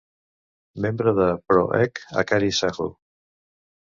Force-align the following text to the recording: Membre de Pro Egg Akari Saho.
Membre 0.85 1.13
de 1.19 1.27
Pro 1.51 1.61
Egg 1.83 2.01
Akari 2.23 2.51
Saho. 2.61 2.89